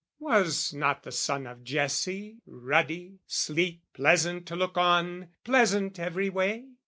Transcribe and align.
Was 0.17 0.73
not 0.73 1.03
the 1.03 1.11
son 1.11 1.45
of 1.45 1.63
Jesse 1.63 2.37
ruddy, 2.47 3.19
sleek, 3.27 3.81
Pleasant 3.93 4.47
to 4.47 4.55
look 4.55 4.75
on, 4.75 5.27
pleasant 5.43 5.99
every 5.99 6.27
way? 6.27 6.65